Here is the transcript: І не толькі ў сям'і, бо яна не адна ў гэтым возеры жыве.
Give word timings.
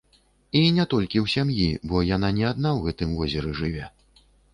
І 0.59 0.61
не 0.77 0.85
толькі 0.93 1.19
ў 1.23 1.33
сям'і, 1.33 1.67
бо 1.91 2.01
яна 2.15 2.29
не 2.37 2.47
адна 2.53 2.69
ў 2.79 2.87
гэтым 2.87 3.13
возеры 3.21 3.53
жыве. 3.61 3.85